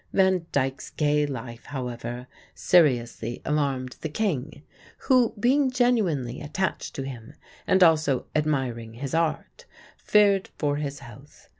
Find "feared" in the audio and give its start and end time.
9.95-10.49